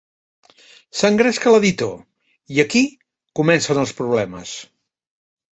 S'engresca 1.01 1.53
l'editor—, 1.55 1.93
i 2.57 2.63
aquí 2.65 2.83
comencen 3.41 3.85
els 3.85 3.97
problemes. 4.03 4.59